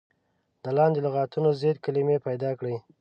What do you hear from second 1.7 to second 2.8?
کلمې پيداکړئ.